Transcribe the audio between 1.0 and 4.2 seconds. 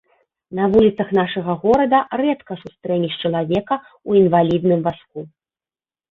нашага горада рэдка сустрэнеш чалавека ў